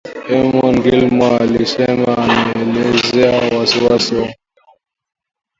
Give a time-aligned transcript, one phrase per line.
[0.35, 2.17] Eamon Gilmore alisema
[2.55, 4.25] ameelezea wasi wasi wa umoja
[4.65, 4.73] huo